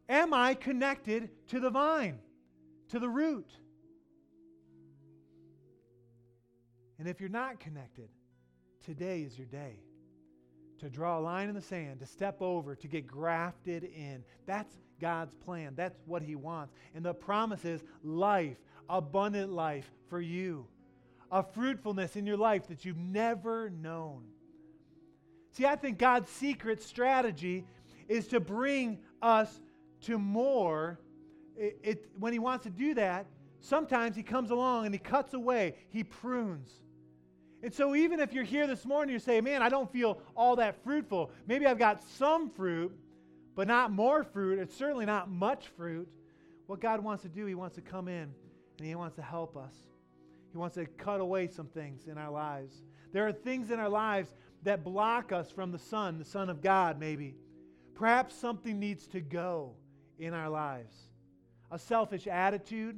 [0.09, 2.19] Am I connected to the vine,
[2.89, 3.49] to the root?
[6.99, 8.09] And if you're not connected,
[8.83, 9.79] today is your day
[10.79, 14.23] to draw a line in the sand, to step over, to get grafted in.
[14.45, 15.73] That's God's plan.
[15.75, 16.73] That's what He wants.
[16.95, 18.57] And the promise is life,
[18.89, 20.67] abundant life for you,
[21.31, 24.23] a fruitfulness in your life that you've never known.
[25.51, 27.65] See, I think God's secret strategy
[28.07, 29.61] is to bring us
[30.01, 30.99] to more.
[31.55, 33.25] It, it, when He wants to do that,
[33.59, 36.71] sometimes He comes along and He cuts away, He prunes.
[37.67, 40.55] And so, even if you're here this morning, you say, Man, I don't feel all
[40.55, 41.31] that fruitful.
[41.47, 42.97] Maybe I've got some fruit,
[43.55, 44.57] but not more fruit.
[44.57, 46.07] It's certainly not much fruit.
[46.67, 48.33] What God wants to do, He wants to come in
[48.77, 49.73] and He wants to help us.
[50.53, 52.73] He wants to cut away some things in our lives.
[53.11, 56.61] There are things in our lives that block us from the Son, the Son of
[56.61, 57.35] God, maybe.
[57.95, 59.73] Perhaps something needs to go
[60.17, 60.95] in our lives
[61.69, 62.97] a selfish attitude,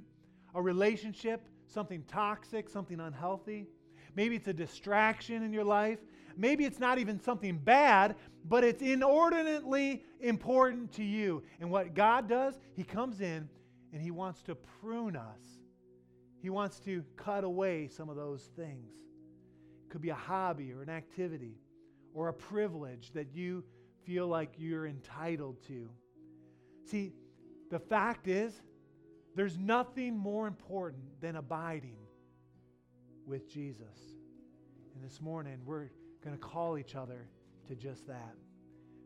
[0.53, 3.65] a relationship, something toxic, something unhealthy.
[4.19, 5.99] Maybe it's a distraction in your life.
[6.35, 11.41] Maybe it's not even something bad, but it's inordinately important to you.
[11.61, 13.47] And what God does, He comes in
[13.93, 15.61] and He wants to prune us.
[16.41, 18.91] He wants to cut away some of those things.
[19.85, 21.55] It could be a hobby or an activity
[22.13, 23.63] or a privilege that you
[24.03, 25.89] feel like you're entitled to.
[26.83, 27.13] See,
[27.71, 28.61] the fact is,
[29.33, 31.98] there's nothing more important than abiding
[33.29, 34.17] with Jesus.
[34.95, 35.89] And this morning, we're
[36.23, 37.27] going to call each other
[37.67, 38.33] to just that.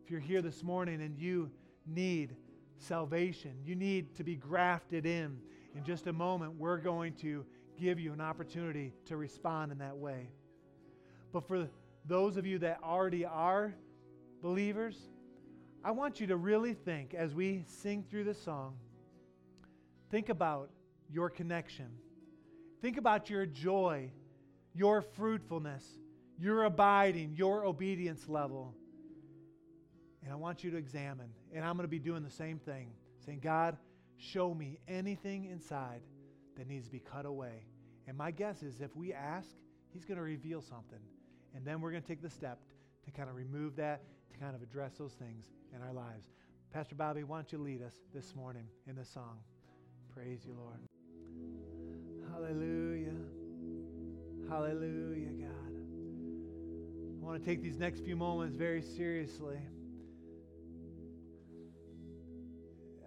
[0.03, 1.51] If you're here this morning and you
[1.86, 2.36] need
[2.78, 5.38] salvation, you need to be grafted in,
[5.76, 7.45] in just a moment, we're going to
[7.78, 10.30] give you an opportunity to respond in that way.
[11.34, 11.67] But for
[12.05, 13.76] those of you that already are
[14.41, 14.97] believers,
[15.84, 18.76] I want you to really think as we sing through this song,
[20.11, 20.69] think about
[21.11, 21.88] your connection.
[22.84, 24.12] Think about your joy,
[24.76, 25.86] your fruitfulness,
[26.38, 28.76] your abiding, your obedience level.
[30.22, 31.30] And I want you to examine.
[31.56, 32.90] And I'm going to be doing the same thing,
[33.26, 33.78] saying, God,
[34.18, 36.02] show me anything inside
[36.58, 37.64] that needs to be cut away.
[38.06, 39.48] And my guess is if we ask,
[39.94, 41.00] He's going to reveal something.
[41.56, 42.60] And then we're going to take the step
[43.06, 44.02] to kind of remove that,
[44.34, 46.34] to kind of address those things in our lives.
[46.74, 49.38] Pastor Bobby, why don't you lead us this morning in this song?
[50.14, 50.80] Praise you, Lord.
[52.34, 53.14] Hallelujah.
[54.50, 55.74] Hallelujah, God.
[57.22, 59.60] I want to take these next few moments very seriously.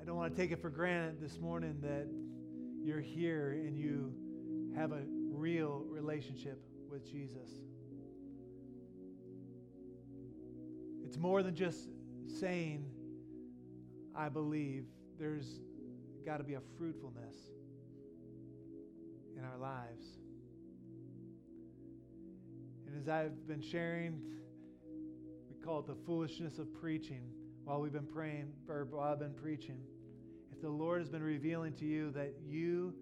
[0.01, 2.07] I don't want to take it for granted this morning that
[2.81, 4.13] you're here and you
[4.77, 5.03] have a
[5.33, 7.51] real relationship with Jesus.
[11.05, 11.89] It's more than just
[12.29, 12.85] saying,
[14.15, 14.85] I believe.
[15.19, 15.59] There's
[16.25, 17.35] got to be a fruitfulness
[19.37, 20.07] in our lives.
[22.87, 24.21] And as I've been sharing,
[25.49, 27.31] we call it the foolishness of preaching
[27.65, 29.81] while we've been praying, or while I've been preaching.
[30.53, 32.95] If the Lord has been revealing to you that you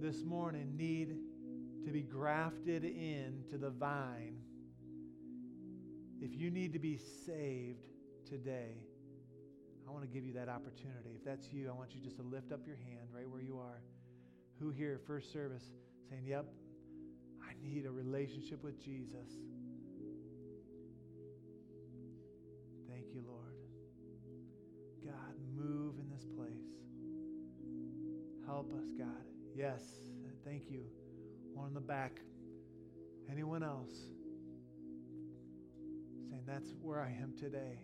[0.00, 1.16] this morning need
[1.84, 4.36] to be grafted into the vine,
[6.20, 7.84] if you need to be saved
[8.26, 8.76] today,
[9.86, 11.10] I want to give you that opportunity.
[11.16, 13.58] If that's you, I want you just to lift up your hand right where you
[13.58, 13.82] are.
[14.60, 15.64] Who here, first service,
[16.08, 16.46] saying, Yep,
[17.42, 19.30] I need a relationship with Jesus.
[22.88, 23.56] Thank you, Lord.
[25.04, 26.52] God, move in this place.
[28.46, 29.08] Help us, God.
[29.54, 29.82] Yes,
[30.44, 30.84] thank you.
[31.52, 32.20] One in the back.
[33.30, 33.94] Anyone else?
[36.30, 37.78] Saying, That's where I am today.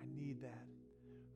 [0.00, 0.73] I need that.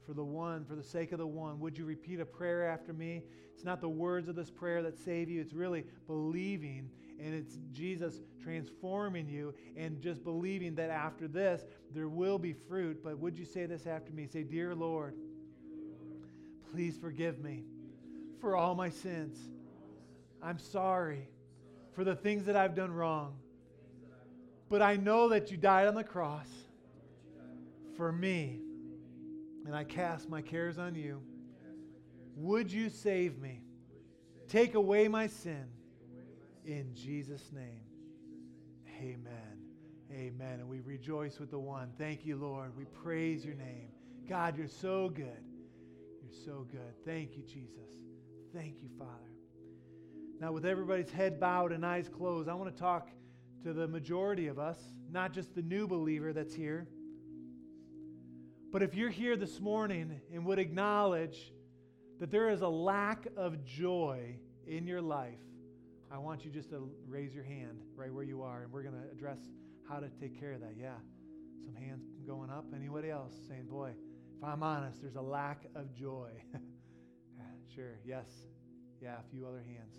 [0.09, 2.95] For the one, for the sake of the one, would you repeat a prayer after
[2.95, 3.25] me?
[3.53, 6.89] It's not the words of this prayer that save you, it's really believing
[7.21, 13.05] and it's Jesus transforming you and just believing that after this there will be fruit.
[13.05, 14.27] But would you say this after me?
[14.27, 15.15] Say, Dear Lord,
[16.73, 17.65] please forgive me
[18.41, 19.37] for all my sins.
[20.43, 21.29] I'm sorry
[21.93, 23.35] for the things that I've done wrong.
[24.71, 26.49] But I know that you died on the cross
[27.95, 28.61] for me,
[29.69, 31.21] and I cast my cares on you.
[32.37, 33.61] Would you save me?
[34.49, 35.67] Take away my sin.
[36.65, 37.83] In Jesus' name.
[38.99, 39.59] Amen.
[40.11, 40.61] Amen.
[40.61, 41.93] And we rejoice with the one.
[41.99, 42.75] Thank you, Lord.
[42.79, 43.91] We praise your name.
[44.27, 45.45] God, you're so good.
[46.23, 47.05] You're so good.
[47.05, 47.93] Thank you, Jesus.
[48.55, 49.13] Thank you, Father.
[50.41, 53.11] Now, with everybody's head bowed and eyes closed, I want to talk
[53.65, 54.79] to the majority of us,
[55.11, 56.89] not just the new believer that's here.
[58.71, 61.53] But if you're here this morning and would acknowledge
[62.21, 65.39] that there is a lack of joy in your life,
[66.11, 68.95] I want you just to raise your hand right where you are, and we're going
[68.95, 69.39] to address
[69.89, 70.75] how to take care of that.
[70.79, 70.97] Yeah,
[71.65, 72.67] some hands going up.
[72.75, 73.93] Anybody else saying, Boy,
[74.37, 76.31] if I'm honest, there's a lack of joy.
[77.75, 78.27] sure, yes.
[79.01, 79.97] Yeah, a few other hands.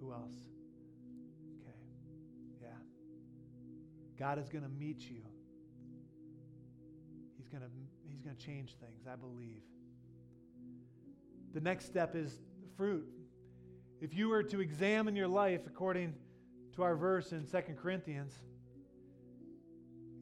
[0.00, 0.32] Who else?
[1.60, 1.76] Okay,
[2.62, 2.68] yeah.
[4.18, 5.22] God is going to meet you.
[7.50, 7.70] Going to
[8.08, 9.62] he's going to change things, I believe.
[11.52, 12.38] The next step is
[12.76, 13.06] fruit.
[14.00, 16.14] If you were to examine your life according
[16.76, 18.34] to our verse in 2 Corinthians,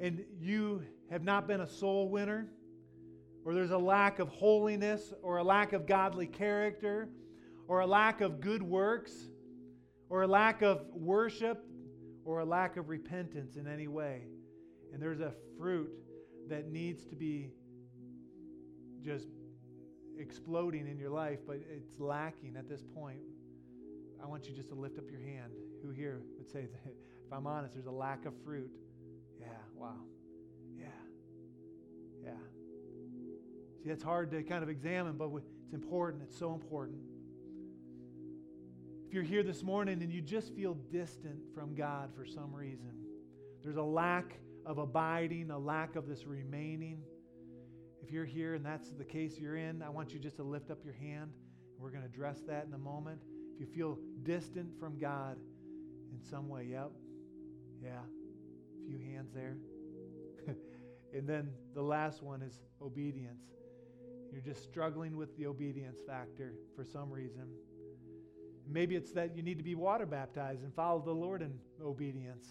[0.00, 2.48] and you have not been a soul winner,
[3.44, 7.10] or there's a lack of holiness, or a lack of godly character,
[7.66, 9.12] or a lack of good works,
[10.08, 11.62] or a lack of worship,
[12.24, 14.22] or a lack of repentance in any way.
[14.94, 15.90] And there's a fruit
[16.48, 17.50] that needs to be
[19.04, 19.28] just
[20.18, 23.20] exploding in your life, but it's lacking at this point.
[24.22, 25.52] I want you just to lift up your hand.
[25.82, 28.70] Who here would say, if I'm honest, there's a lack of fruit?
[29.38, 29.94] Yeah, wow.
[30.76, 30.86] Yeah,
[32.24, 32.30] yeah.
[33.82, 36.24] See, that's hard to kind of examine, but it's important.
[36.24, 36.98] It's so important.
[39.06, 42.92] If you're here this morning and you just feel distant from God for some reason,
[43.62, 47.02] there's a lack of abiding, a lack of this remaining.
[48.02, 50.70] If you're here and that's the case you're in, I want you just to lift
[50.70, 51.30] up your hand.
[51.78, 53.20] We're going to address that in a moment.
[53.54, 55.36] If you feel distant from God
[56.12, 56.90] in some way, yep.
[57.82, 58.00] Yeah.
[58.00, 59.56] A few hands there.
[61.14, 63.44] and then the last one is obedience.
[64.32, 67.48] You're just struggling with the obedience factor for some reason.
[68.70, 72.46] Maybe it's that you need to be water baptized and follow the Lord in obedience.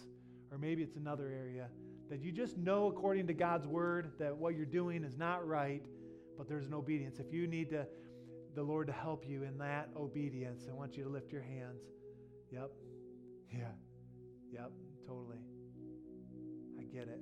[0.50, 1.68] Or maybe it's another area
[2.10, 5.82] that you just know according to God's word that what you're doing is not right,
[6.36, 7.18] but there's an obedience.
[7.18, 7.86] If you need to,
[8.54, 11.82] the Lord to help you in that obedience, I want you to lift your hands.
[12.52, 12.70] Yep.
[13.50, 13.70] Yeah.
[14.52, 14.72] Yep.
[15.06, 15.38] Totally.
[16.78, 17.18] I get it.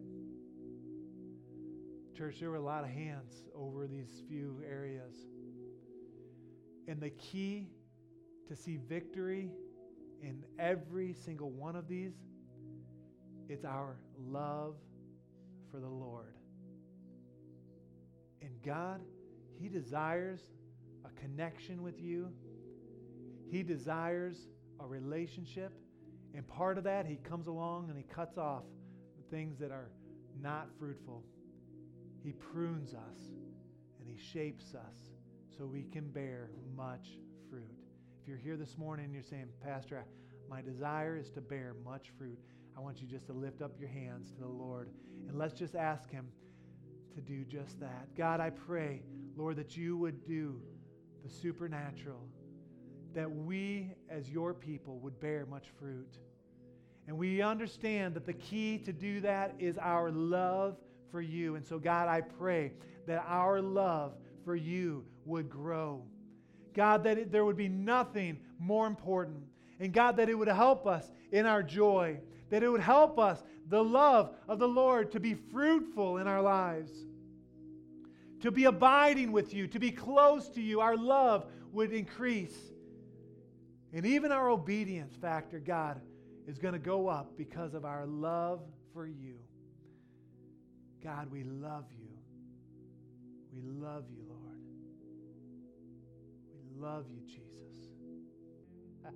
[2.17, 5.15] Church, there were a lot of hands over these few areas.
[6.89, 7.69] And the key
[8.49, 9.53] to see victory
[10.21, 12.15] in every single one of these
[13.49, 13.97] it's our
[14.29, 14.75] love
[15.71, 16.35] for the Lord.
[18.43, 19.01] And God,
[19.61, 20.41] He desires
[21.05, 22.29] a connection with you,
[23.51, 24.49] He desires
[24.81, 25.73] a relationship.
[26.35, 28.65] And part of that, He comes along and He cuts off
[29.31, 29.91] things that are
[30.41, 31.23] not fruitful.
[32.23, 33.19] He prunes us
[34.01, 35.13] and He shapes us
[35.57, 37.19] so we can bear much
[37.51, 37.75] fruit.
[38.21, 40.05] If you're here this morning and you're saying, Pastor,
[40.49, 42.39] my desire is to bear much fruit.
[42.77, 44.91] I want you just to lift up your hands to the Lord
[45.29, 46.27] and let's just ask Him
[47.15, 48.15] to do just that.
[48.17, 49.03] God, I pray,
[49.37, 50.61] Lord, that you would do
[51.25, 52.29] the supernatural,
[53.15, 56.19] that we as your people would bear much fruit.
[57.09, 60.77] And we understand that the key to do that is our love
[61.11, 61.55] for you.
[61.55, 62.73] And so, God, I pray
[63.07, 64.15] that our love
[64.45, 66.03] for you would grow.
[66.75, 69.45] God, that it, there would be nothing more important.
[69.81, 72.19] And God, that it would help us in our joy
[72.51, 76.43] that it would help us, the love of the Lord, to be fruitful in our
[76.43, 76.93] lives,
[78.41, 80.81] to be abiding with you, to be close to you.
[80.81, 82.57] Our love would increase.
[83.93, 86.01] And even our obedience factor, God,
[86.47, 88.61] is going to go up because of our love
[88.93, 89.37] for you.
[91.03, 92.09] God, we love you.
[93.53, 94.61] We love you, Lord.
[96.53, 97.43] We love you, Jesus.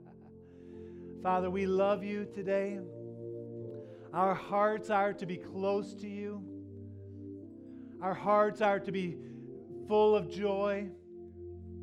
[1.23, 2.79] Father, we love you today.
[4.13, 6.43] Our hearts are to be close to you.
[8.03, 9.17] Our hearts are to be
[9.87, 10.89] full of joy,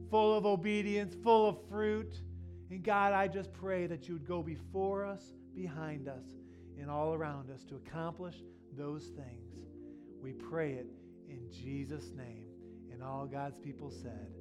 [0.09, 2.21] full of obedience, full of fruit.
[2.69, 5.23] And God, I just pray that you would go before us,
[5.55, 6.25] behind us,
[6.79, 8.35] and all around us to accomplish
[8.75, 9.55] those things.
[10.21, 10.87] We pray it
[11.29, 12.47] in Jesus' name.
[12.91, 14.31] And all God's people said,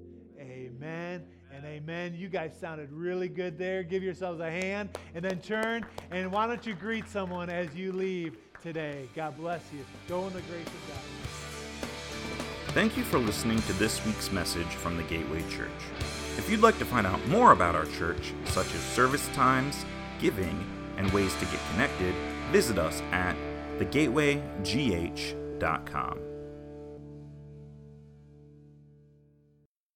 [0.41, 1.25] Amen
[1.55, 2.15] and amen.
[2.17, 3.83] You guys sounded really good there.
[3.83, 5.87] Give yourselves a hand and then turn.
[6.11, 9.09] And why don't you greet someone as you leave today?
[9.15, 9.85] God bless you.
[10.09, 11.91] Go in the grace of God.
[12.75, 15.71] Thank you for listening to this week's message from the Gateway Church.
[16.37, 19.87] If you'd like to find out more about our church, such as service times,
[20.19, 20.67] giving,
[20.99, 22.15] and ways to get connected,
[22.53, 23.35] visit us at
[23.79, 26.26] thegatewaygh.com.